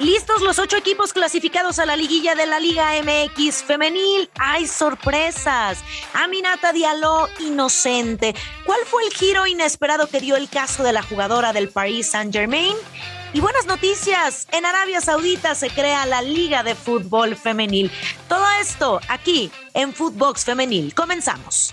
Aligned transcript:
Listos 0.00 0.42
los 0.42 0.58
ocho 0.58 0.76
equipos 0.76 1.12
clasificados 1.12 1.78
a 1.78 1.86
la 1.86 1.94
liguilla 1.94 2.34
de 2.34 2.46
la 2.46 2.58
Liga 2.58 2.90
MX 3.00 3.62
femenil. 3.62 4.28
Hay 4.40 4.66
sorpresas. 4.66 5.78
Aminata 6.12 6.72
Diallo, 6.72 7.28
inocente. 7.38 8.34
¿Cuál 8.66 8.80
fue 8.86 9.04
el 9.04 9.12
giro 9.14 9.46
inesperado 9.46 10.08
que 10.08 10.18
dio 10.18 10.34
el 10.34 10.48
caso 10.48 10.82
de 10.82 10.92
la 10.92 11.02
jugadora 11.02 11.52
del 11.52 11.68
Paris 11.68 12.10
Saint 12.10 12.32
Germain? 12.32 12.74
Y 13.34 13.40
buenas 13.40 13.66
noticias, 13.66 14.48
en 14.50 14.66
Arabia 14.66 15.00
Saudita 15.00 15.54
se 15.54 15.70
crea 15.70 16.06
la 16.06 16.22
Liga 16.22 16.64
de 16.64 16.74
Fútbol 16.74 17.36
Femenil. 17.36 17.90
Todo 18.28 18.44
esto 18.60 19.00
aquí 19.08 19.52
en 19.74 19.94
Footbox 19.94 20.44
Femenil. 20.44 20.92
Comenzamos. 20.94 21.72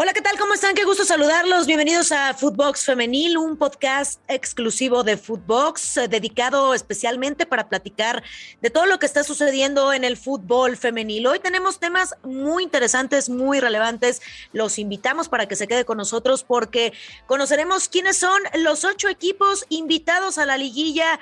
Hola, 0.00 0.12
¿qué 0.12 0.22
tal? 0.22 0.38
¿Cómo 0.38 0.54
están? 0.54 0.76
Qué 0.76 0.84
gusto 0.84 1.04
saludarlos. 1.04 1.66
Bienvenidos 1.66 2.12
a 2.12 2.32
Footbox 2.32 2.84
Femenil, 2.84 3.36
un 3.36 3.56
podcast 3.56 4.20
exclusivo 4.28 5.02
de 5.02 5.16
Footbox, 5.16 5.96
eh, 5.96 6.06
dedicado 6.06 6.72
especialmente 6.72 7.46
para 7.46 7.68
platicar 7.68 8.22
de 8.60 8.70
todo 8.70 8.86
lo 8.86 9.00
que 9.00 9.06
está 9.06 9.24
sucediendo 9.24 9.92
en 9.92 10.04
el 10.04 10.16
fútbol 10.16 10.76
femenil. 10.76 11.26
Hoy 11.26 11.40
tenemos 11.40 11.80
temas 11.80 12.14
muy 12.22 12.62
interesantes, 12.62 13.28
muy 13.28 13.58
relevantes. 13.58 14.22
Los 14.52 14.78
invitamos 14.78 15.28
para 15.28 15.48
que 15.48 15.56
se 15.56 15.66
quede 15.66 15.84
con 15.84 15.98
nosotros 15.98 16.44
porque 16.44 16.92
conoceremos 17.26 17.88
quiénes 17.88 18.18
son 18.18 18.40
los 18.54 18.84
ocho 18.84 19.08
equipos 19.08 19.66
invitados 19.68 20.38
a 20.38 20.46
la 20.46 20.56
liguilla. 20.56 21.18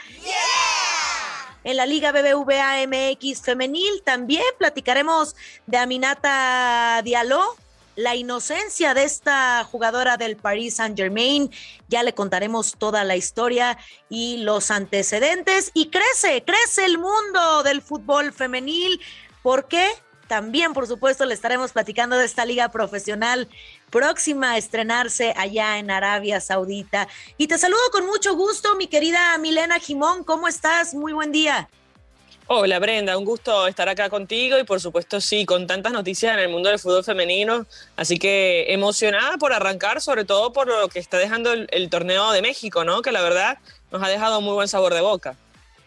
en 1.64 1.78
la 1.78 1.86
Liga 1.86 2.12
BBVA 2.12 2.86
MX 2.86 3.40
femenil. 3.40 4.02
También 4.04 4.44
platicaremos 4.58 5.34
de 5.66 5.78
Aminata 5.78 7.00
Diallo, 7.02 7.56
la 7.96 8.14
inocencia 8.14 8.94
de 8.94 9.04
esta 9.04 9.64
jugadora 9.64 10.16
del 10.16 10.36
Paris 10.36 10.76
Saint 10.76 10.96
Germain. 10.96 11.50
Ya 11.88 12.02
le 12.02 12.14
contaremos 12.14 12.76
toda 12.78 13.02
la 13.04 13.16
historia 13.16 13.78
y 14.08 14.38
los 14.38 14.70
antecedentes. 14.70 15.70
Y 15.74 15.88
crece, 15.88 16.44
crece 16.44 16.84
el 16.84 16.98
mundo 16.98 17.62
del 17.64 17.82
fútbol 17.82 18.32
femenil. 18.32 19.00
¿Por 19.42 19.66
qué? 19.66 19.88
También, 20.28 20.72
por 20.72 20.86
supuesto, 20.86 21.24
le 21.24 21.34
estaremos 21.34 21.72
platicando 21.72 22.16
de 22.16 22.24
esta 22.24 22.44
liga 22.44 22.68
profesional 22.70 23.48
próxima 23.90 24.52
a 24.52 24.58
estrenarse 24.58 25.32
allá 25.36 25.78
en 25.78 25.90
Arabia 25.90 26.40
Saudita. 26.40 27.08
Y 27.38 27.46
te 27.46 27.58
saludo 27.58 27.80
con 27.92 28.06
mucho 28.06 28.34
gusto, 28.34 28.74
mi 28.74 28.88
querida 28.88 29.38
Milena 29.38 29.78
Jimón. 29.78 30.24
¿Cómo 30.24 30.48
estás? 30.48 30.94
Muy 30.94 31.12
buen 31.12 31.30
día. 31.30 31.68
Hola 32.48 32.78
Brenda, 32.78 33.18
un 33.18 33.24
gusto 33.24 33.66
estar 33.66 33.88
acá 33.88 34.08
contigo 34.08 34.56
y 34.56 34.62
por 34.62 34.80
supuesto 34.80 35.20
sí, 35.20 35.44
con 35.44 35.66
tantas 35.66 35.92
noticias 35.92 36.32
en 36.32 36.38
el 36.38 36.48
mundo 36.48 36.68
del 36.68 36.78
fútbol 36.78 37.02
femenino, 37.02 37.66
así 37.96 38.20
que 38.20 38.72
emocionada 38.72 39.36
por 39.36 39.52
arrancar, 39.52 40.00
sobre 40.00 40.24
todo 40.24 40.52
por 40.52 40.68
lo 40.68 40.88
que 40.88 41.00
está 41.00 41.18
dejando 41.18 41.52
el, 41.52 41.90
torneo 41.90 42.30
de 42.30 42.42
México, 42.42 42.84
¿no? 42.84 43.02
Que 43.02 43.10
la 43.10 43.20
verdad 43.20 43.58
nos 43.90 44.00
ha 44.00 44.06
dejado 44.06 44.40
muy 44.40 44.54
buen 44.54 44.68
sabor 44.68 44.94
de 44.94 45.00
boca. 45.00 45.36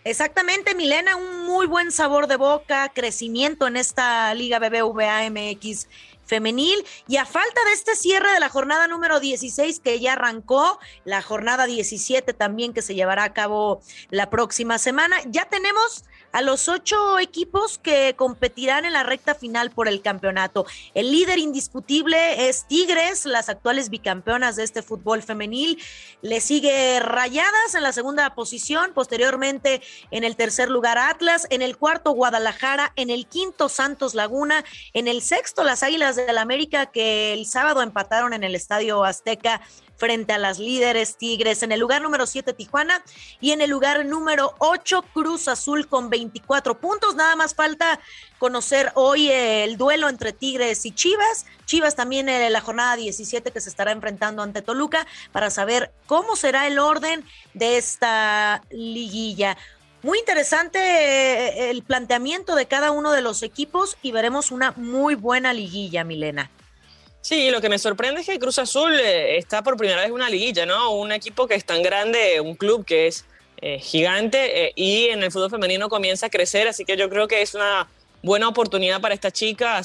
Exactamente, 0.04 0.76
Milena, 0.76 1.16
un 1.16 1.46
muy 1.46 1.66
buen 1.66 1.94
sabor 1.94 2.28
de 2.28 2.36
boca, 2.36 2.92
crecimiento 2.94 3.66
en 3.66 3.78
esta 3.78 4.34
Liga 4.34 4.60
BBVA 4.60 5.30
MX 5.30 5.88
femenil 6.26 6.86
y 7.08 7.18
a 7.18 7.26
falta 7.26 7.64
de 7.66 7.74
este 7.74 7.96
cierre 7.96 8.32
de 8.32 8.40
la 8.40 8.50
jornada 8.50 8.88
número 8.88 9.20
16 9.20 9.80
que 9.80 10.00
ya 10.00 10.14
arrancó, 10.14 10.78
la 11.06 11.22
jornada 11.22 11.66
17 11.66 12.34
también 12.34 12.74
que 12.74 12.82
se 12.82 12.96
llevará 12.96 13.24
a 13.24 13.34
cabo 13.34 13.82
la 14.10 14.30
próxima 14.30 14.78
semana, 14.78 15.18
ya 15.26 15.46
tenemos 15.46 16.04
a 16.32 16.42
los 16.42 16.70
ocho 16.70 17.20
equipos 17.20 17.78
que 17.78 18.16
competirán 18.16 18.86
en 18.86 18.94
la 18.94 19.04
recta 19.04 19.36
final 19.36 19.72
por 19.72 19.88
el 19.88 20.02
campeonato. 20.02 20.66
El 20.94 21.12
líder 21.12 21.40
indiscutible 21.40 22.48
es 22.48 22.66
Tigres, 22.66 23.26
las 23.26 23.50
actuales 23.50 23.90
bicampeonas 23.90 24.56
de 24.56 24.64
este 24.64 24.82
fútbol 24.82 25.22
femenil. 25.22 25.82
Le 26.22 26.40
sigue 26.40 27.00
Rayadas 27.02 27.76
en 27.76 27.84
la 27.84 27.92
segunda 27.92 28.34
posición, 28.34 28.94
posteriormente 28.94 29.82
en 30.12 30.24
el 30.24 30.36
tercer 30.36 30.70
lugar 30.70 30.98
Atlas, 30.98 31.48
en 31.50 31.62
el 31.62 31.78
cuarto 31.78 32.12
Guadalajara, 32.12 32.94
en 32.96 33.10
el 33.10 33.28
quinto 33.28 33.68
Santos 33.68 34.16
Laguna, 34.16 34.64
en 34.94 35.08
el 35.08 35.22
sexto 35.22 35.64
las 35.64 35.84
Águilas 35.84 36.16
del 36.16 36.30
la 36.36 36.42
América 36.42 36.86
que 36.88 37.34
el 37.34 37.46
sábado 37.46 37.82
empataron 37.82 38.34
en 38.34 38.44
el 38.44 38.56
Estadio 38.56 39.04
Azteca 39.04 39.62
frente 40.00 40.34
a 40.34 40.38
las 40.38 40.58
líderes 40.58 41.18
Tigres. 41.18 41.62
En 41.62 41.72
el 41.72 41.80
lugar 41.80 42.02
número 42.02 42.26
7 42.26 42.54
Tijuana 42.54 43.04
y 43.42 43.52
en 43.52 43.62
el 43.62 43.70
lugar 43.70 44.06
número 44.06 44.56
8 44.60 45.04
Cruz 45.14 45.48
Azul 45.48 45.88
con 45.88 46.10
24 46.10 46.80
puntos. 46.80 47.16
Nada 47.16 47.36
más 47.36 47.54
falta 47.54 48.00
conocer 48.40 48.92
hoy 48.96 49.30
el 49.30 49.78
duelo 49.78 50.10
entre 50.10 50.34
Tigres 50.34 50.86
y 50.86 50.92
Chivas. 50.92 51.46
Chivas 51.66 51.96
también 51.96 52.30
en 52.30 52.52
la 52.52 52.62
jornada 52.62 52.96
17 52.96 53.52
que 53.52 53.62
se 53.62 53.70
estará 53.70 53.92
enfrentando 53.92 54.42
ante 54.42 54.62
Toluca 54.62 55.06
para 55.32 55.50
saber 55.50 55.92
cómo 56.08 56.36
será 56.36 56.66
el 56.66 56.80
orden 56.80 57.26
de 57.54 57.78
esta 57.78 58.64
liguilla. 58.72 59.58
Muy 60.02 60.18
interesante 60.18 60.80
eh, 60.80 61.70
el 61.72 61.84
planteamiento 61.84 62.56
de 62.56 62.68
cada 62.68 62.92
uno 62.92 63.12
de 63.12 63.22
los 63.22 63.44
equipos 63.44 63.98
y 64.02 64.14
veremos 64.14 64.50
una 64.50 64.72
muy 64.78 65.16
buena 65.16 65.52
liguilla, 65.52 66.06
Milena. 66.06 66.50
Sí, 67.22 67.52
lo 67.52 67.60
que 67.60 67.68
me 67.70 67.78
sorprende 67.78 68.22
es 68.22 68.28
que 68.28 68.40
Cruz 68.40 68.60
Azul 68.60 68.98
eh, 68.98 69.38
está 69.38 69.62
por 69.62 69.76
primera 69.76 70.00
vez 70.00 70.08
en 70.08 70.14
una 70.14 70.30
liguilla, 70.30 70.66
¿no? 70.66 70.94
Un 70.94 71.12
equipo 71.12 71.48
que 71.48 71.56
es 71.56 71.66
tan 71.66 71.84
grande, 71.84 72.40
un 72.40 72.56
club 72.56 72.86
que 72.86 73.08
es 73.08 73.26
eh, 73.62 73.80
gigante 73.80 74.68
eh, 74.68 74.72
y 74.76 75.08
en 75.08 75.22
el 75.22 75.32
fútbol 75.32 75.50
femenino 75.50 75.90
comienza 75.90 76.28
a 76.28 76.30
crecer, 76.30 76.70
así 76.70 76.86
que 76.86 76.96
yo 76.96 77.10
creo 77.10 77.28
que 77.28 77.42
es 77.42 77.56
una 77.56 77.90
buena 78.24 78.48
oportunidad 78.48 79.02
para 79.02 79.14
esta 79.14 79.32
chica, 79.32 79.82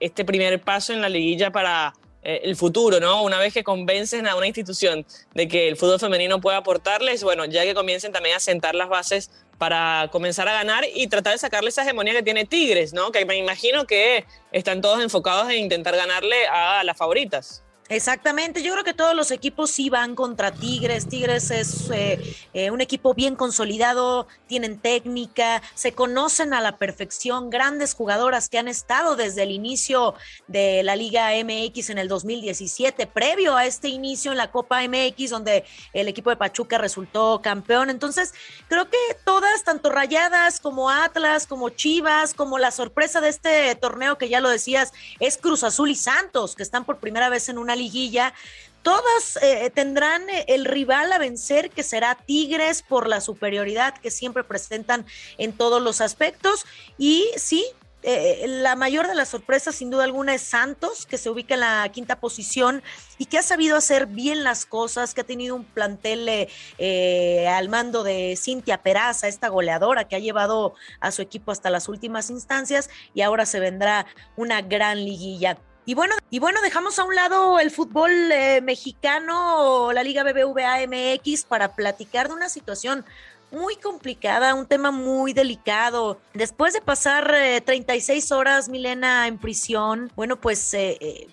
este 0.00 0.24
primer 0.24 0.60
paso 0.60 0.92
en 0.92 1.00
la 1.00 1.08
liguilla 1.08 1.50
para 1.50 1.94
el 2.22 2.56
futuro, 2.56 2.98
¿no? 2.98 3.22
Una 3.22 3.38
vez 3.38 3.54
que 3.54 3.62
convencen 3.62 4.26
a 4.26 4.34
una 4.34 4.48
institución 4.48 5.06
de 5.34 5.46
que 5.46 5.68
el 5.68 5.76
fútbol 5.76 6.00
femenino 6.00 6.40
puede 6.40 6.56
aportarles, 6.56 7.22
bueno, 7.22 7.44
ya 7.44 7.62
que 7.62 7.74
comiencen 7.74 8.10
también 8.12 8.34
a 8.34 8.40
sentar 8.40 8.74
las 8.74 8.88
bases 8.88 9.30
para 9.58 10.08
comenzar 10.12 10.48
a 10.48 10.52
ganar 10.52 10.84
y 10.94 11.06
tratar 11.08 11.32
de 11.32 11.38
sacarle 11.38 11.70
esa 11.70 11.82
hegemonía 11.82 12.14
que 12.14 12.22
tiene 12.22 12.44
Tigres, 12.44 12.92
¿no? 12.92 13.12
Que 13.12 13.24
me 13.24 13.36
imagino 13.36 13.86
que 13.86 14.24
están 14.52 14.80
todos 14.80 15.02
enfocados 15.02 15.50
en 15.50 15.58
intentar 15.58 15.96
ganarle 15.96 16.46
a 16.46 16.84
las 16.84 16.96
favoritas. 16.96 17.65
Exactamente, 17.88 18.64
yo 18.64 18.72
creo 18.72 18.82
que 18.82 18.94
todos 18.94 19.14
los 19.14 19.30
equipos 19.30 19.70
sí 19.70 19.90
van 19.90 20.16
contra 20.16 20.52
Tigres. 20.52 21.08
Tigres 21.08 21.52
es 21.52 21.88
eh, 21.90 22.36
eh, 22.52 22.72
un 22.72 22.80
equipo 22.80 23.14
bien 23.14 23.36
consolidado, 23.36 24.26
tienen 24.48 24.80
técnica, 24.80 25.62
se 25.74 25.92
conocen 25.92 26.52
a 26.52 26.60
la 26.60 26.78
perfección, 26.78 27.48
grandes 27.48 27.94
jugadoras 27.94 28.48
que 28.48 28.58
han 28.58 28.66
estado 28.66 29.14
desde 29.14 29.44
el 29.44 29.52
inicio 29.52 30.14
de 30.48 30.82
la 30.82 30.96
Liga 30.96 31.30
MX 31.44 31.90
en 31.90 31.98
el 31.98 32.08
2017, 32.08 33.06
previo 33.06 33.54
a 33.54 33.66
este 33.66 33.88
inicio 33.88 34.32
en 34.32 34.38
la 34.38 34.50
Copa 34.50 34.80
MX, 34.82 35.30
donde 35.30 35.64
el 35.92 36.08
equipo 36.08 36.30
de 36.30 36.36
Pachuca 36.36 36.78
resultó 36.78 37.40
campeón. 37.40 37.88
Entonces, 37.88 38.34
creo 38.68 38.90
que 38.90 38.98
todas, 39.24 39.62
tanto 39.62 39.90
Rayadas 39.90 40.58
como 40.58 40.90
Atlas, 40.90 41.46
como 41.46 41.68
Chivas, 41.68 42.34
como 42.34 42.58
la 42.58 42.72
sorpresa 42.72 43.20
de 43.20 43.28
este 43.28 43.74
torneo 43.76 44.18
que 44.18 44.28
ya 44.28 44.40
lo 44.40 44.48
decías, 44.48 44.92
es 45.20 45.36
Cruz 45.36 45.62
Azul 45.62 45.90
y 45.90 45.94
Santos, 45.94 46.56
que 46.56 46.64
están 46.64 46.84
por 46.84 46.98
primera 46.98 47.28
vez 47.28 47.48
en 47.48 47.58
una 47.58 47.75
liguilla, 47.76 48.34
todas 48.82 49.38
eh, 49.42 49.70
tendrán 49.74 50.22
el 50.46 50.64
rival 50.64 51.12
a 51.12 51.18
vencer, 51.18 51.70
que 51.70 51.82
será 51.82 52.14
Tigres 52.14 52.82
por 52.82 53.08
la 53.08 53.20
superioridad 53.20 53.98
que 53.98 54.10
siempre 54.10 54.44
presentan 54.44 55.06
en 55.38 55.52
todos 55.52 55.82
los 55.82 56.00
aspectos. 56.00 56.64
Y 56.96 57.26
sí, 57.36 57.64
eh, 58.08 58.44
la 58.46 58.76
mayor 58.76 59.08
de 59.08 59.16
las 59.16 59.30
sorpresas, 59.30 59.74
sin 59.74 59.90
duda 59.90 60.04
alguna, 60.04 60.32
es 60.32 60.42
Santos, 60.42 61.06
que 61.06 61.18
se 61.18 61.28
ubica 61.28 61.54
en 61.54 61.60
la 61.60 61.88
quinta 61.92 62.20
posición 62.20 62.84
y 63.18 63.26
que 63.26 63.38
ha 63.38 63.42
sabido 63.42 63.76
hacer 63.76 64.06
bien 64.06 64.44
las 64.44 64.64
cosas, 64.64 65.12
que 65.12 65.22
ha 65.22 65.24
tenido 65.24 65.56
un 65.56 65.64
plantel 65.64 66.48
eh, 66.78 67.48
al 67.48 67.68
mando 67.68 68.04
de 68.04 68.36
Cintia 68.36 68.80
Peraza, 68.80 69.26
esta 69.26 69.48
goleadora 69.48 70.06
que 70.06 70.14
ha 70.14 70.20
llevado 70.20 70.74
a 71.00 71.10
su 71.10 71.20
equipo 71.20 71.50
hasta 71.50 71.68
las 71.68 71.88
últimas 71.88 72.30
instancias 72.30 72.88
y 73.12 73.22
ahora 73.22 73.44
se 73.44 73.58
vendrá 73.58 74.06
una 74.36 74.62
gran 74.62 75.04
liguilla. 75.04 75.58
Y 75.88 75.94
bueno, 75.94 76.16
y 76.30 76.40
bueno, 76.40 76.60
dejamos 76.62 76.98
a 76.98 77.04
un 77.04 77.14
lado 77.14 77.60
el 77.60 77.70
fútbol 77.70 78.10
eh, 78.32 78.60
mexicano, 78.60 79.92
la 79.92 80.02
Liga 80.02 80.24
BBVA 80.24 80.84
MX, 80.88 81.44
para 81.44 81.76
platicar 81.76 82.26
de 82.26 82.34
una 82.34 82.48
situación 82.48 83.04
muy 83.52 83.76
complicada, 83.76 84.54
un 84.54 84.66
tema 84.66 84.90
muy 84.90 85.32
delicado. 85.32 86.18
Después 86.34 86.74
de 86.74 86.80
pasar 86.80 87.32
36 87.64 88.30
eh, 88.30 88.34
horas, 88.34 88.68
Milena, 88.68 89.28
en 89.28 89.38
prisión, 89.38 90.10
bueno, 90.16 90.34
pues 90.34 90.74
eh, 90.74 91.28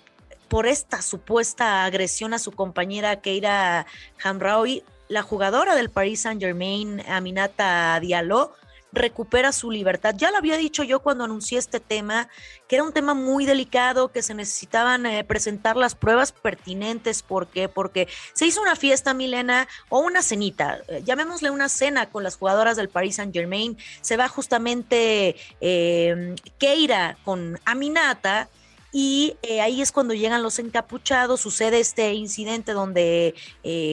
por 0.46 0.68
esta 0.68 1.02
supuesta 1.02 1.84
agresión 1.84 2.32
a 2.32 2.38
su 2.38 2.52
compañera 2.52 3.20
Keira 3.20 3.86
Hamraoui, 4.22 4.84
la 5.08 5.22
jugadora 5.22 5.74
del 5.74 5.90
Paris 5.90 6.20
Saint 6.20 6.40
Germain, 6.40 7.02
Aminata 7.08 7.98
Diallo, 7.98 8.52
recupera 8.94 9.52
su 9.52 9.70
libertad. 9.70 10.14
Ya 10.16 10.30
lo 10.30 10.38
había 10.38 10.56
dicho 10.56 10.82
yo 10.82 11.00
cuando 11.00 11.24
anuncié 11.24 11.58
este 11.58 11.80
tema, 11.80 12.28
que 12.68 12.76
era 12.76 12.84
un 12.84 12.92
tema 12.92 13.14
muy 13.14 13.44
delicado, 13.44 14.12
que 14.12 14.22
se 14.22 14.34
necesitaban 14.34 15.06
eh, 15.06 15.24
presentar 15.24 15.76
las 15.76 15.94
pruebas 15.94 16.32
pertinentes. 16.32 17.22
¿Por 17.22 17.48
qué? 17.48 17.68
Porque 17.68 18.08
se 18.32 18.46
hizo 18.46 18.60
una 18.62 18.76
fiesta, 18.76 19.14
Milena, 19.14 19.68
o 19.88 20.00
una 20.00 20.22
cenita, 20.22 20.80
eh, 20.88 21.02
llamémosle 21.04 21.50
una 21.50 21.68
cena 21.68 22.10
con 22.10 22.22
las 22.22 22.36
jugadoras 22.36 22.76
del 22.76 22.88
Paris 22.88 23.16
Saint 23.16 23.34
Germain. 23.34 23.76
Se 24.00 24.16
va 24.16 24.28
justamente 24.28 25.36
eh, 25.60 26.34
Keira 26.58 27.16
con 27.24 27.58
Aminata 27.64 28.48
y 28.92 29.36
eh, 29.42 29.60
ahí 29.60 29.82
es 29.82 29.90
cuando 29.90 30.14
llegan 30.14 30.42
los 30.42 30.58
encapuchados, 30.58 31.40
sucede 31.40 31.80
este 31.80 32.12
incidente 32.14 32.72
donde 32.72 33.34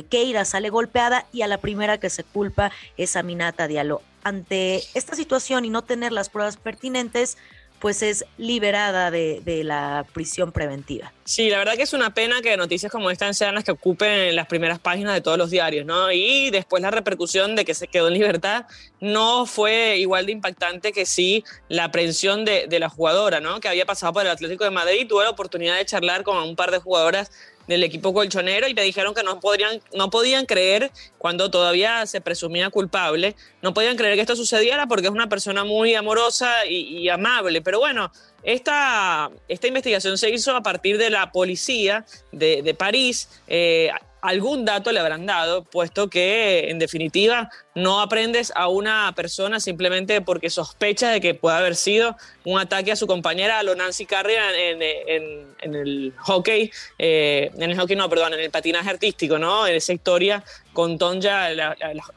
Keira 0.09 0.45
sale 0.45 0.69
golpeada 0.69 1.25
y 1.33 1.41
a 1.41 1.47
la 1.47 1.57
primera 1.57 1.99
que 1.99 2.09
se 2.09 2.23
culpa 2.23 2.71
es 2.97 3.15
Aminata 3.15 3.67
Diallo. 3.67 4.01
Ante 4.23 4.83
esta 4.93 5.15
situación 5.15 5.65
y 5.65 5.69
no 5.69 5.83
tener 5.83 6.11
las 6.11 6.29
pruebas 6.29 6.57
pertinentes, 6.57 7.37
pues 7.81 8.03
es 8.03 8.25
liberada 8.37 9.09
de, 9.09 9.41
la 9.65 10.05
prisión 10.13 10.51
preventiva. 10.51 11.11
Sí, 11.25 11.49
la 11.49 11.57
verdad 11.57 11.73
que 11.73 11.81
es 11.81 11.93
una 11.93 12.13
pena 12.13 12.41
que 12.41 12.55
noticias 12.55 12.91
como 12.91 13.09
esta 13.09 13.33
sean 13.33 13.55
las 13.55 13.63
que 13.63 13.71
ocupen 13.71 14.35
las 14.35 14.45
primeras 14.45 14.77
páginas 14.77 15.15
de 15.15 15.21
todos 15.21 15.37
los 15.37 15.49
diarios, 15.49 15.85
¿no? 15.85 16.11
Y 16.11 16.51
después 16.51 16.83
la 16.83 16.91
repercusión 16.91 17.55
de 17.55 17.65
que 17.65 17.73
se 17.73 17.87
quedó 17.87 18.07
en 18.07 18.13
libertad 18.13 18.65
no 18.99 19.47
fue 19.47 19.97
igual 19.97 20.27
de 20.27 20.31
impactante 20.31 20.93
que 20.93 21.07
sí 21.07 21.43
la 21.69 21.85
aprehensión 21.85 22.45
de, 22.45 22.67
la 22.79 22.87
jugadora, 22.87 23.39
¿no? 23.39 23.59
Que 23.59 23.67
había 23.67 23.85
pasado 23.85 24.13
por 24.13 24.21
el 24.21 24.29
Atlético 24.29 24.63
de 24.63 24.71
Madrid, 24.71 25.07
tuve 25.09 25.23
la 25.23 25.31
oportunidad 25.31 25.77
de 25.77 25.85
charlar 25.85 26.23
con 26.23 26.37
un 26.37 26.55
par 26.55 26.69
de 26.69 26.77
jugadoras 26.77 27.31
del 27.71 27.83
equipo 27.83 28.13
colchonero 28.13 28.67
y 28.67 28.73
me 28.73 28.83
dijeron 28.83 29.13
que 29.13 29.23
no, 29.23 29.39
podrían, 29.39 29.81
no 29.93 30.09
podían 30.09 30.45
creer, 30.45 30.91
cuando 31.17 31.49
todavía 31.49 32.05
se 32.05 32.19
presumía 32.19 32.69
culpable, 32.69 33.35
no 33.61 33.73
podían 33.73 33.95
creer 33.95 34.15
que 34.15 34.21
esto 34.21 34.35
sucediera 34.35 34.87
porque 34.87 35.07
es 35.07 35.13
una 35.13 35.29
persona 35.29 35.63
muy 35.63 35.95
amorosa 35.95 36.65
y, 36.65 37.07
amable. 37.07 37.61
Pero 37.61 37.79
bueno, 37.79 38.11
esta, 38.43 39.31
esta 39.47 39.67
investigación 39.67 40.17
se 40.17 40.29
hizo 40.29 40.53
a 40.53 40.61
partir 40.61 40.97
de 40.97 41.09
la 41.09 41.31
policía 41.31 42.05
de, 42.33 42.61
de 42.61 42.73
París. 42.73 43.29
Eh, 43.47 43.89
algún 44.21 44.65
dato 44.65 44.91
le 44.91 44.99
habrán 44.99 45.25
dado, 45.25 45.63
puesto 45.63 46.09
que 46.09 46.69
en 46.69 46.79
definitiva 46.79 47.49
no 47.73 48.01
aprendes 48.01 48.51
a 48.55 48.67
una 48.67 49.13
persona 49.15 49.59
simplemente 49.59 50.21
porque 50.21 50.49
sospecha 50.49 51.09
de 51.09 51.19
que 51.19 51.33
puede 51.33 51.57
haber 51.57 51.75
sido 51.75 52.15
un 52.45 52.59
ataque 52.59 52.91
a 52.91 52.95
su 52.95 53.07
compañera, 53.07 53.59
a 53.59 53.63
lo 53.63 53.75
Nancy 53.75 54.05
Carrier 54.05 54.53
en, 54.55 55.75
el 55.75 56.13
hockey, 56.19 56.71
eh, 56.99 57.49
en 57.55 57.71
el 57.71 57.79
hockey 57.79 57.95
no, 57.95 58.09
perdón, 58.09 58.33
en 58.33 58.41
el 58.41 58.51
patinaje 58.51 58.89
artístico, 58.89 59.39
¿no? 59.39 59.65
En 59.65 59.75
esa 59.75 59.93
historia 59.93 60.43
con 60.73 60.97
Tonja, 60.97 61.49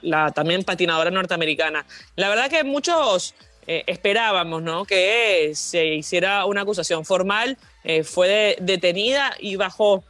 la, 0.03 0.31
también 0.33 0.62
patinadora 0.62 1.11
norteamericana. 1.11 1.87
La 2.17 2.29
verdad 2.29 2.51
que 2.51 2.62
muchos... 2.65 3.35
Eh, 3.67 3.83
esperábamos 3.87 4.61
¿no? 4.61 4.85
que 4.85 5.53
se 5.55 5.87
hiciera 5.87 6.45
una 6.45 6.61
acusación 6.61 7.06
formal, 7.06 7.56
eh, 7.83 8.05
fue 8.05 8.59
detenida 8.61 9.35
y 9.41 9.56
bajó 9.56 10.05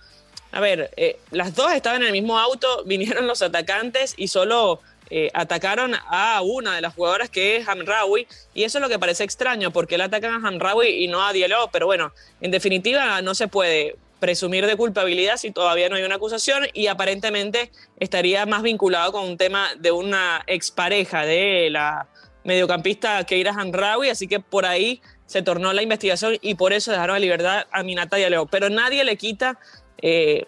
a 0.54 0.60
ver, 0.60 0.90
eh, 0.96 1.18
las 1.32 1.56
dos 1.56 1.72
estaban 1.72 2.02
en 2.02 2.06
el 2.06 2.12
mismo 2.12 2.38
auto, 2.38 2.82
vinieron 2.86 3.26
los 3.26 3.42
atacantes 3.42 4.14
y 4.16 4.28
solo 4.28 4.80
eh, 5.10 5.28
atacaron 5.34 5.94
a 6.08 6.40
una 6.42 6.76
de 6.76 6.80
las 6.80 6.94
jugadoras 6.94 7.28
que 7.28 7.56
es 7.56 7.68
Hamraoui 7.68 8.28
y 8.54 8.62
eso 8.62 8.78
es 8.78 8.82
lo 8.82 8.88
que 8.88 9.00
parece 9.00 9.24
extraño 9.24 9.72
porque 9.72 9.98
le 9.98 10.04
atacan 10.04 10.44
a 10.44 10.48
Hamraoui 10.48 11.04
y 11.04 11.08
no 11.08 11.26
a 11.26 11.32
Diallo, 11.32 11.68
pero 11.72 11.86
bueno, 11.86 12.12
en 12.40 12.52
definitiva 12.52 13.20
no 13.20 13.34
se 13.34 13.48
puede 13.48 13.96
presumir 14.20 14.64
de 14.66 14.76
culpabilidad 14.76 15.38
si 15.38 15.50
todavía 15.50 15.88
no 15.88 15.96
hay 15.96 16.04
una 16.04 16.14
acusación 16.14 16.66
y 16.72 16.86
aparentemente 16.86 17.72
estaría 17.98 18.46
más 18.46 18.62
vinculado 18.62 19.10
con 19.10 19.24
un 19.24 19.36
tema 19.36 19.70
de 19.78 19.90
una 19.90 20.44
expareja 20.46 21.26
de 21.26 21.68
la 21.70 22.06
mediocampista 22.44 23.24
Keira 23.24 23.52
Hamraoui, 23.52 24.08
así 24.08 24.28
que 24.28 24.38
por 24.38 24.66
ahí 24.66 25.02
se 25.26 25.42
tornó 25.42 25.72
la 25.72 25.82
investigación 25.82 26.38
y 26.40 26.54
por 26.54 26.72
eso 26.72 26.92
dejaron 26.92 27.16
a 27.16 27.18
libertad 27.18 27.66
a 27.72 27.82
Minata 27.82 28.16
Diallo, 28.16 28.46
pero 28.46 28.70
nadie 28.70 29.02
le 29.02 29.16
quita 29.16 29.58
eh, 30.06 30.44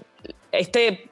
este 0.52 1.08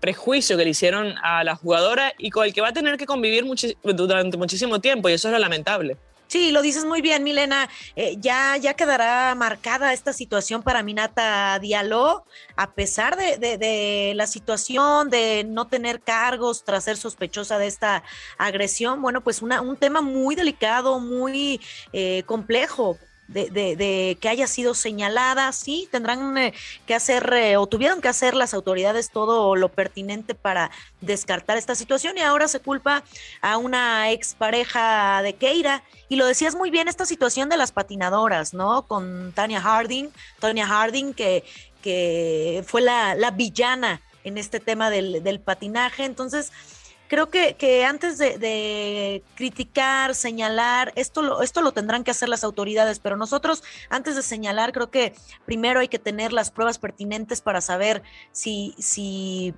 prejuicio 0.00 0.56
que 0.58 0.64
le 0.64 0.70
hicieron 0.70 1.14
a 1.22 1.42
la 1.42 1.56
jugadora 1.56 2.12
y 2.18 2.30
con 2.30 2.44
el 2.44 2.52
que 2.52 2.60
va 2.60 2.68
a 2.68 2.72
tener 2.72 2.98
que 2.98 3.06
convivir 3.06 3.44
durante 3.82 4.36
muchísimo 4.36 4.80
tiempo 4.80 5.08
y 5.08 5.14
eso 5.14 5.28
es 5.28 5.32
lo 5.32 5.38
lamentable. 5.38 5.96
Sí, 6.28 6.52
lo 6.52 6.62
dices 6.62 6.84
muy 6.84 7.00
bien, 7.00 7.24
Milena. 7.24 7.68
Eh, 7.96 8.16
ya, 8.20 8.56
ya 8.58 8.74
quedará 8.74 9.34
marcada 9.34 9.92
esta 9.92 10.12
situación 10.12 10.62
para 10.62 10.84
Minata 10.84 11.58
Diallo, 11.58 12.24
a 12.54 12.70
pesar 12.72 13.16
de, 13.16 14.12
la 14.14 14.26
situación 14.28 15.10
de 15.10 15.42
no 15.42 15.66
tener 15.66 16.00
cargos 16.00 16.62
tras 16.64 16.84
ser 16.84 16.98
sospechosa 16.98 17.58
de 17.58 17.66
esta 17.66 18.04
agresión. 18.38 19.02
Bueno, 19.02 19.22
pues 19.22 19.42
un 19.42 19.76
tema 19.76 20.02
muy 20.02 20.36
delicado, 20.36 21.00
muy 21.00 21.60
eh, 21.92 22.22
complejo 22.26 22.98
de, 23.32 24.18
que 24.20 24.28
haya 24.28 24.46
sido 24.46 24.74
señalada, 24.74 25.52
sí, 25.52 25.88
tendrán 25.90 26.36
eh, 26.36 26.52
que 26.86 26.94
hacer 26.94 27.32
eh, 27.32 27.56
o 27.56 27.66
tuvieron 27.66 28.00
que 28.00 28.08
hacer 28.08 28.34
las 28.34 28.54
autoridades 28.54 29.10
todo 29.10 29.54
lo 29.56 29.68
pertinente 29.68 30.34
para 30.34 30.70
descartar 31.00 31.56
esta 31.56 31.74
situación 31.74 32.18
y 32.18 32.22
ahora 32.22 32.48
se 32.48 32.60
culpa 32.60 33.04
a 33.40 33.56
una 33.56 34.10
expareja 34.10 35.22
de 35.22 35.34
Keira 35.34 35.84
y 36.08 36.16
lo 36.16 36.26
decías 36.26 36.54
muy 36.54 36.70
bien 36.70 36.88
esta 36.88 37.06
situación 37.06 37.48
de 37.48 37.56
las 37.56 37.72
patinadoras, 37.72 38.52
¿no? 38.52 38.86
Con 38.86 39.32
Tania 39.32 39.60
Harding, 39.60 40.08
Tania 40.40 40.66
Harding 40.66 41.14
que, 41.14 41.44
que 41.82 42.64
fue 42.66 42.80
la, 42.80 43.14
la 43.14 43.30
villana 43.30 44.02
en 44.24 44.38
este 44.38 44.60
tema 44.60 44.90
del 44.90 45.40
patinaje, 45.40 46.04
entonces 46.04 46.52
creo 47.10 47.28
que, 47.28 47.56
que 47.56 47.84
antes 47.84 48.18
de, 48.18 49.24
criticar, 49.34 50.14
señalar, 50.14 50.92
esto 50.94 51.22
lo, 51.22 51.42
esto 51.42 51.60
lo 51.60 51.72
tendrán 51.72 52.04
que 52.04 52.12
hacer 52.12 52.28
las 52.28 52.44
autoridades, 52.44 53.00
pero 53.00 53.16
nosotros 53.16 53.64
antes 53.88 54.14
de 54.14 54.22
señalar, 54.22 54.72
creo 54.72 54.92
que 54.92 55.14
primero 55.44 55.80
hay 55.80 55.88
que 55.88 55.98
tener 55.98 56.32
las 56.32 56.52
pruebas 56.52 56.78
pertinentes 56.78 57.40
para 57.40 57.60
saber 57.60 58.04
si, 58.30 58.76
si 58.78 59.54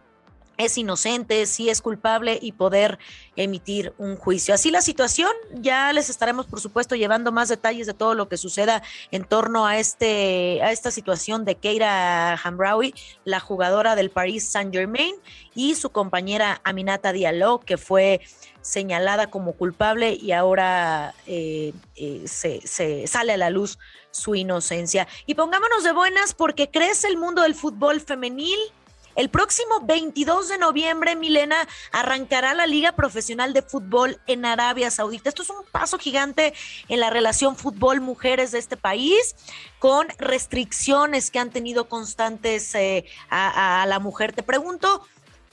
es 0.64 0.79
inocente, 0.79 1.47
si 1.47 1.69
es 1.70 1.81
culpable 1.82 2.38
y 2.41 2.53
poder 2.53 2.99
emitir 3.37 3.94
un 3.99 4.17
juicio. 4.17 4.55
Así 4.55 4.70
la 4.70 4.82
situación, 4.82 5.31
ya 5.55 5.93
les 5.93 6.11
estaremos 6.11 6.47
por 6.47 6.61
supuesto 6.61 6.94
llevando 6.94 7.32
más 7.32 7.49
detalles 7.49 7.87
de 7.87 7.94
todo 7.94 8.14
lo 8.14 8.29
que 8.29 8.37
suceda 8.37 8.82
en 9.11 9.25
torno 9.25 9.67
a 9.67 9.79
este 9.79 10.61
a 10.62 10.73
esta 10.73 10.91
situación 10.91 11.44
de 11.44 11.55
Keira 11.55 12.35
Hamraoui, 12.35 12.94
la 13.25 13.41
jugadora 13.41 13.97
del 13.97 14.11
Paris 14.11 14.49
Saint-Germain 14.49 15.14
y 15.55 15.75
su 15.75 15.91
compañera 15.91 16.61
Aminata 16.64 17.12
Diallo 17.12 17.61
que 17.61 17.79
fue 17.79 18.20
señalada 18.61 19.29
como 19.29 19.55
culpable 19.55 20.14
y 20.14 20.32
ahora 20.32 21.14
eh, 21.26 21.73
eh, 21.97 22.23
se, 22.26 22.67
se 22.67 23.06
sale 23.06 23.32
a 23.32 23.37
la 23.37 23.50
luz 23.50 23.79
su 24.12 24.35
inocencia. 24.35 25.09
Y 25.26 25.35
pongámonos 25.35 25.82
de 25.82 25.93
buenas 25.93 26.35
porque 26.35 26.70
crece 26.70 27.09
el 27.09 27.17
mundo 27.17 27.43
del 27.43 27.55
fútbol 27.55 28.00
femenil 28.00 28.59
el 29.17 29.29
próximo 29.29 29.81
22 29.82 30.49
de 30.49 30.59
noviembre, 30.59 31.17
Milena, 31.17 31.69
arrancará 31.91 32.55
la 32.55 32.67
Liga 32.67 32.93
Profesional 32.93 33.53
de 33.53 33.62
Fútbol 33.62 34.20
en 34.26 34.44
Arabia 34.44 34.91
Saudita. 34.91 35.29
Esto 35.29 35.43
es 35.43 35.50
un 35.50 35.64
paso 35.70 35.99
gigante 35.99 36.55
en 36.88 37.00
la 37.00 37.11
relación 37.11 37.56
fútbol-mujeres 37.56 38.53
de 38.53 38.59
este 38.59 38.76
país, 38.76 39.35
con 39.79 40.09
restricciones 40.19 41.31
que 41.31 41.38
han 41.38 41.50
tenido 41.50 41.88
constantes 41.88 42.75
eh, 42.75 43.04
a, 43.28 43.85
la 43.87 43.99
mujer. 43.99 44.33
Te 44.33 44.42
pregunto, 44.42 45.07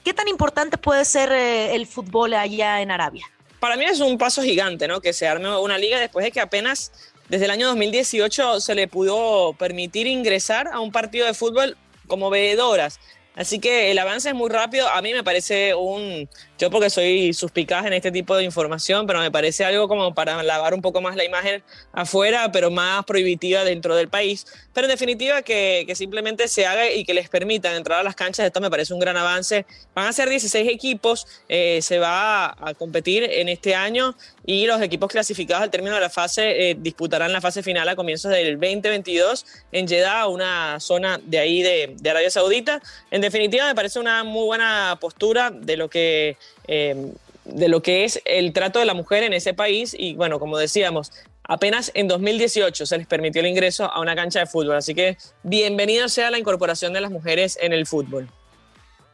¿qué 0.04 0.14
tan 0.14 0.28
importante 0.28 0.78
puede 0.78 1.04
ser 1.04 1.32
eh, 1.32 1.74
el 1.74 1.86
fútbol 1.86 2.34
allá 2.34 2.80
en 2.80 2.90
Arabia? 2.90 3.26
Para 3.58 3.76
mí 3.76 3.84
es 3.84 4.00
un 4.00 4.16
paso 4.16 4.42
gigante, 4.42 4.88
¿no? 4.88 5.00
Que 5.00 5.12
se 5.12 5.28
arme 5.28 5.54
una 5.58 5.76
liga 5.76 6.00
después 6.00 6.24
de 6.24 6.32
que 6.32 6.40
apenas 6.40 6.92
desde 7.28 7.44
el 7.44 7.50
año 7.50 7.66
2018 7.68 8.60
se 8.60 8.74
le 8.74 8.88
pudo 8.88 9.52
permitir 9.52 10.06
ingresar 10.06 10.68
a 10.68 10.80
un 10.80 10.90
partido 10.90 11.26
de 11.26 11.34
fútbol 11.34 11.76
como 12.06 12.30
veedoras. 12.30 12.98
Así 13.40 13.58
que 13.58 13.90
el 13.90 13.98
avance 13.98 14.28
es 14.28 14.34
muy 14.34 14.50
rápido. 14.50 14.86
A 14.90 15.00
mí 15.00 15.14
me 15.14 15.24
parece 15.24 15.74
un, 15.74 16.28
yo 16.60 16.70
porque 16.70 16.90
soy 16.90 17.32
suspicaz 17.32 17.86
en 17.86 17.94
este 17.94 18.12
tipo 18.12 18.36
de 18.36 18.44
información, 18.44 19.06
pero 19.06 19.20
me 19.20 19.30
parece 19.30 19.64
algo 19.64 19.88
como 19.88 20.12
para 20.12 20.42
lavar 20.42 20.74
un 20.74 20.82
poco 20.82 21.00
más 21.00 21.16
la 21.16 21.24
imagen 21.24 21.62
afuera, 21.90 22.52
pero 22.52 22.70
más 22.70 23.02
prohibitiva 23.06 23.64
dentro 23.64 23.96
del 23.96 24.08
país. 24.08 24.46
Pero 24.74 24.86
en 24.86 24.90
definitiva 24.90 25.40
que, 25.40 25.84
que 25.86 25.94
simplemente 25.94 26.48
se 26.48 26.66
haga 26.66 26.90
y 26.92 27.04
que 27.06 27.14
les 27.14 27.30
permitan 27.30 27.76
entrar 27.76 28.00
a 28.00 28.02
las 28.02 28.14
canchas, 28.14 28.44
esto 28.44 28.60
me 28.60 28.68
parece 28.68 28.92
un 28.92 29.00
gran 29.00 29.16
avance. 29.16 29.64
Van 29.94 30.06
a 30.06 30.12
ser 30.12 30.28
16 30.28 30.68
equipos, 30.68 31.26
eh, 31.48 31.80
se 31.80 31.98
va 31.98 32.50
a 32.50 32.74
competir 32.74 33.24
en 33.24 33.48
este 33.48 33.74
año 33.74 34.14
y 34.44 34.66
los 34.66 34.82
equipos 34.82 35.10
clasificados 35.10 35.62
al 35.62 35.70
término 35.70 35.94
de 35.94 36.02
la 36.02 36.10
fase 36.10 36.70
eh, 36.70 36.76
disputarán 36.78 37.32
la 37.32 37.40
fase 37.40 37.62
final 37.62 37.88
a 37.88 37.96
comienzos 37.96 38.30
del 38.32 38.60
2022 38.60 39.46
en 39.72 39.88
Jeddah, 39.88 40.26
una 40.26 40.78
zona 40.78 41.18
de 41.24 41.38
ahí 41.38 41.62
de, 41.62 41.94
de 41.98 42.10
Arabia 42.10 42.30
Saudita. 42.30 42.82
En 43.10 43.22
definitiva 43.22 43.66
me 43.66 43.74
parece 43.74 43.98
una 43.98 44.24
muy 44.24 44.44
buena 44.44 44.98
postura 45.00 45.50
de 45.50 45.78
lo 45.78 45.88
que 45.88 46.36
eh, 46.68 47.12
de 47.44 47.68
lo 47.68 47.82
que 47.82 48.04
es 48.04 48.20
el 48.24 48.52
trato 48.52 48.78
de 48.78 48.84
la 48.84 48.94
mujer 48.94 49.22
en 49.22 49.32
ese 49.32 49.54
país. 49.54 49.94
Y 49.98 50.14
bueno, 50.14 50.38
como 50.38 50.58
decíamos, 50.58 51.12
apenas 51.44 51.90
en 51.94 52.08
2018 52.08 52.86
se 52.86 52.98
les 52.98 53.06
permitió 53.06 53.40
el 53.40 53.48
ingreso 53.48 53.90
a 53.90 54.00
una 54.00 54.14
cancha 54.14 54.40
de 54.40 54.46
fútbol, 54.46 54.76
así 54.76 54.94
que 54.94 55.16
bienvenido 55.42 56.08
sea 56.08 56.30
la 56.30 56.38
incorporación 56.38 56.92
de 56.92 57.00
las 57.00 57.10
mujeres 57.10 57.58
en 57.60 57.72
el 57.72 57.86
fútbol. 57.86 58.28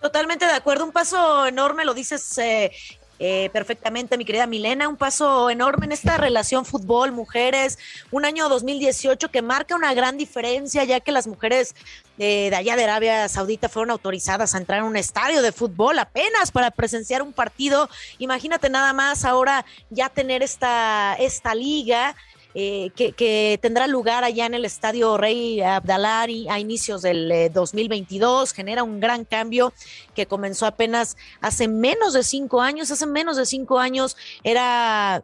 Totalmente 0.00 0.44
de 0.44 0.52
acuerdo, 0.52 0.84
un 0.84 0.92
paso 0.92 1.46
enorme, 1.46 1.84
lo 1.84 1.94
dices 1.94 2.36
eh, 2.38 2.70
eh, 3.18 3.50
perfectamente, 3.52 4.18
mi 4.18 4.24
querida 4.24 4.46
Milena. 4.46 4.88
Un 4.88 4.96
paso 4.96 5.48
enorme 5.50 5.86
en 5.86 5.92
esta 5.92 6.16
relación 6.16 6.64
fútbol-mujeres. 6.64 7.78
Un 8.10 8.24
año 8.24 8.48
2018 8.48 9.30
que 9.30 9.42
marca 9.42 9.74
una 9.74 9.94
gran 9.94 10.16
diferencia, 10.16 10.84
ya 10.84 11.00
que 11.00 11.12
las 11.12 11.26
mujeres 11.26 11.74
de 12.16 12.54
allá 12.54 12.76
de 12.76 12.84
Arabia 12.84 13.28
Saudita 13.28 13.68
fueron 13.68 13.90
autorizadas 13.90 14.54
a 14.54 14.58
entrar 14.58 14.80
a 14.80 14.84
un 14.84 14.96
estadio 14.96 15.42
de 15.42 15.52
fútbol 15.52 15.98
apenas 15.98 16.50
para 16.50 16.70
presenciar 16.70 17.22
un 17.22 17.32
partido. 17.32 17.88
Imagínate 18.18 18.70
nada 18.70 18.92
más 18.92 19.24
ahora 19.24 19.64
ya 19.90 20.08
tener 20.08 20.42
esta, 20.42 21.14
esta 21.18 21.54
liga 21.54 22.14
eh, 22.58 22.90
que, 22.96 23.58
tendrá 23.60 23.86
lugar 23.86 24.24
allá 24.24 24.46
en 24.46 24.54
el 24.54 24.64
Estadio 24.64 25.18
Rey 25.18 25.60
Abdalari 25.60 26.48
a 26.48 26.58
inicios 26.58 27.02
del 27.02 27.52
2022. 27.52 28.54
Genera 28.54 28.82
un 28.82 28.98
gran 28.98 29.26
cambio 29.26 29.74
que 30.14 30.24
comenzó 30.24 30.64
apenas 30.64 31.18
hace 31.42 31.68
menos 31.68 32.14
de 32.14 32.22
cinco 32.22 32.62
años. 32.62 32.90
Hace 32.90 33.04
menos 33.04 33.36
de 33.36 33.44
cinco 33.44 33.78
años 33.78 34.16
era 34.42 35.22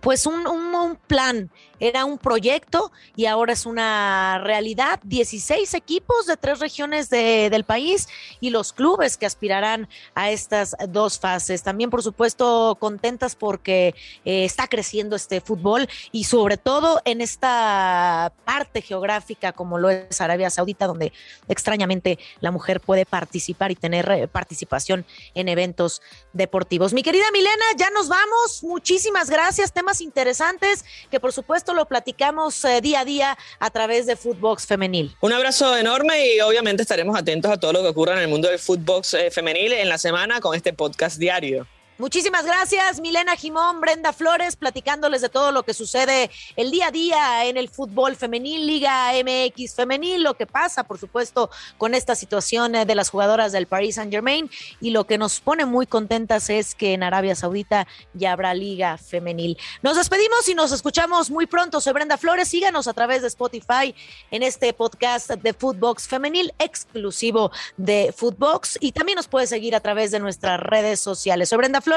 pues 0.00 0.26
un, 0.26 0.46
un, 0.46 0.96
plan, 0.96 1.50
era 1.78 2.04
un 2.04 2.18
proyecto 2.18 2.92
y 3.14 3.26
ahora 3.26 3.52
es 3.52 3.66
una 3.66 4.40
realidad. 4.42 5.00
16 5.04 5.74
equipos 5.74 6.26
de 6.26 6.36
tres 6.36 6.58
regiones 6.60 7.10
del 7.10 7.64
país 7.64 8.08
y 8.40 8.50
los 8.50 8.72
clubes 8.72 9.16
que 9.16 9.26
aspirarán 9.26 9.88
a 10.14 10.30
estas 10.30 10.76
dos 10.88 11.18
fases. 11.18 11.62
También, 11.62 11.90
por 11.90 12.02
supuesto, 12.02 12.76
contentas 12.80 13.36
porque 13.36 13.94
eh, 14.24 14.44
está 14.44 14.66
creciendo 14.66 15.16
este 15.16 15.40
fútbol 15.40 15.88
y 16.10 16.24
sobre 16.24 16.56
todo 16.56 17.00
en 17.04 17.20
esta 17.20 18.32
parte 18.44 18.80
geográfica 18.80 19.52
como 19.52 19.78
lo 19.78 19.90
es 19.90 20.20
Arabia 20.20 20.50
Saudita, 20.50 20.86
donde 20.86 21.12
extrañamente 21.48 22.18
la 22.40 22.50
mujer 22.50 22.80
puede 22.80 23.06
participar 23.06 23.70
y 23.70 23.76
tener 23.76 24.10
eh, 24.10 24.28
participación 24.28 25.04
en 25.34 25.48
eventos 25.48 26.02
deportivos. 26.32 26.92
Mi 26.92 27.02
querida 27.02 27.24
Milena, 27.32 27.64
ya 27.76 27.90
nos 27.90 28.08
vamos. 28.08 28.62
Muchísimas 28.62 29.28
gracias. 29.30 29.72
Temas 29.82 30.00
interesantes 30.00 30.84
que 31.10 31.18
por 31.18 31.32
supuesto 31.32 31.74
lo 31.74 31.86
platicamos 31.86 32.64
eh, 32.64 32.80
día 32.80 33.00
a 33.00 33.04
día 33.04 33.38
a 33.58 33.68
través 33.70 34.06
de 34.06 34.14
Footbox 34.14 34.64
Femenil. 34.64 35.16
Un 35.20 35.32
abrazo 35.32 35.76
enorme 35.76 36.36
y 36.36 36.40
obviamente 36.40 36.82
estaremos 36.82 37.18
atentos 37.18 37.50
a 37.50 37.58
todo 37.58 37.72
lo 37.72 37.82
que 37.82 37.88
ocurra 37.88 38.12
en 38.12 38.20
el 38.20 38.28
mundo 38.28 38.48
del 38.48 38.60
Footbox 38.60 39.14
eh, 39.14 39.32
Femenil 39.32 39.72
en 39.72 39.88
la 39.88 39.98
semana 39.98 40.40
con 40.40 40.54
este 40.54 40.72
podcast 40.72 41.18
diario. 41.18 41.66
Muchísimas 42.02 42.44
gracias, 42.44 43.00
Milena 43.00 43.36
Jimón, 43.36 43.80
Brenda 43.80 44.12
Flores, 44.12 44.56
platicándoles 44.56 45.20
de 45.20 45.28
todo 45.28 45.52
lo 45.52 45.62
que 45.62 45.72
sucede 45.72 46.32
el 46.56 46.72
día 46.72 46.88
a 46.88 46.90
día 46.90 47.44
en 47.46 47.56
el 47.56 47.68
fútbol 47.68 48.16
femenil, 48.16 48.66
Liga 48.66 49.12
MX 49.12 49.76
femenil, 49.76 50.24
lo 50.24 50.34
que 50.34 50.48
pasa, 50.48 50.82
por 50.82 50.98
supuesto, 50.98 51.48
con 51.78 51.94
esta 51.94 52.16
situación 52.16 52.72
de 52.72 52.94
las 52.96 53.08
jugadoras 53.08 53.52
del 53.52 53.68
Paris 53.68 53.94
Saint 53.94 54.10
Germain. 54.10 54.50
Y 54.80 54.90
lo 54.90 55.06
que 55.06 55.16
nos 55.16 55.38
pone 55.38 55.64
muy 55.64 55.86
contentas 55.86 56.50
es 56.50 56.74
que 56.74 56.94
en 56.94 57.04
Arabia 57.04 57.36
Saudita 57.36 57.86
ya 58.14 58.32
habrá 58.32 58.52
Liga 58.52 58.98
femenil. 58.98 59.56
Nos 59.82 59.96
despedimos 59.96 60.48
y 60.48 60.56
nos 60.56 60.72
escuchamos 60.72 61.30
muy 61.30 61.46
pronto. 61.46 61.80
Soy 61.80 61.92
Brenda 61.92 62.18
Flores. 62.18 62.48
Síganos 62.48 62.88
a 62.88 62.94
través 62.94 63.22
de 63.22 63.28
Spotify 63.28 63.94
en 64.32 64.42
este 64.42 64.72
podcast 64.72 65.30
de 65.30 65.52
Footbox 65.52 66.08
femenil 66.08 66.52
exclusivo 66.58 67.52
de 67.76 68.12
Footbox. 68.12 68.76
Y 68.80 68.90
también 68.90 69.14
nos 69.14 69.28
puede 69.28 69.46
seguir 69.46 69.76
a 69.76 69.80
través 69.80 70.10
de 70.10 70.18
nuestras 70.18 70.58
redes 70.58 70.98
sociales. 70.98 71.48
Soy 71.48 71.58
Brenda 71.58 71.80
Flores. 71.80 71.91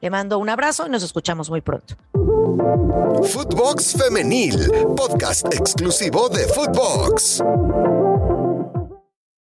Le 0.00 0.10
mando 0.10 0.38
un 0.38 0.48
abrazo 0.48 0.86
y 0.86 0.90
nos 0.90 1.02
escuchamos 1.02 1.50
muy 1.50 1.60
pronto. 1.60 1.96
Footbox 3.32 3.96
Femenil, 3.98 4.70
podcast 4.96 5.52
exclusivo 5.52 6.28
de 6.28 6.46
Footbox. 6.46 7.42